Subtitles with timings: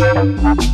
[0.00, 0.69] Thank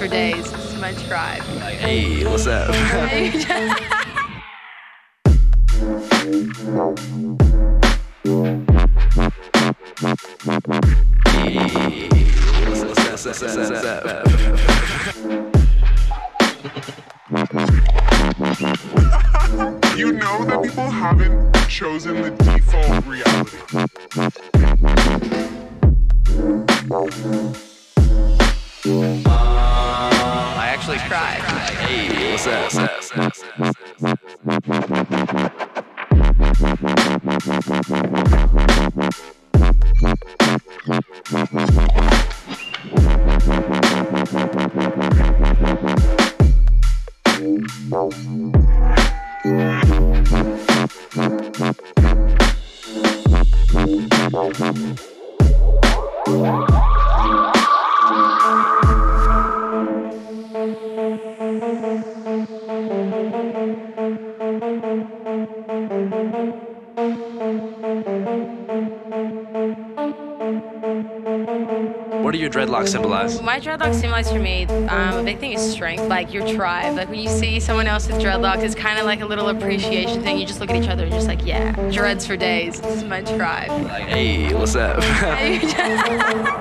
[0.00, 0.50] for days.
[0.50, 1.42] This is my tribe.
[1.42, 2.70] Hey, what's up?
[72.30, 73.42] What do your dreadlocks symbolize?
[73.42, 76.94] My dreadlocks symbolize for me, um, big thing is strength, like your tribe.
[76.94, 80.22] Like when you see someone else with dreadlocks, it's kind of like a little appreciation
[80.22, 80.38] thing.
[80.38, 82.80] You just look at each other and just like, yeah, dreads for days.
[82.80, 83.70] This is my tribe.
[83.82, 85.02] Like, hey, what's up?